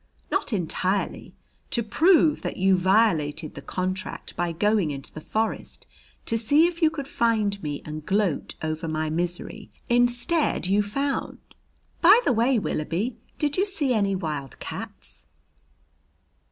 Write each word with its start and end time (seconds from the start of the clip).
"Not 0.31 0.51
entirely. 0.51 1.35
To 1.69 1.83
prove 1.83 2.41
that 2.41 2.57
you 2.57 2.75
violated 2.75 3.53
the 3.53 3.61
contract 3.61 4.35
by 4.35 4.51
going 4.51 4.89
into 4.89 5.13
the 5.13 5.21
forest 5.21 5.85
to 6.25 6.39
see 6.39 6.65
if 6.65 6.81
you 6.81 6.89
could 6.89 7.07
find 7.07 7.61
me 7.61 7.83
and 7.85 8.03
gloat 8.03 8.55
over 8.63 8.87
my 8.87 9.11
misery. 9.11 9.69
Instead 9.89 10.65
you 10.65 10.81
found 10.81 11.37
By 12.01 12.19
the 12.25 12.33
way, 12.33 12.57
Willoughby, 12.57 13.19
did 13.37 13.57
you 13.57 13.65
see 13.67 13.93
any 13.93 14.15
wild 14.15 14.57
cats?" 14.57 15.27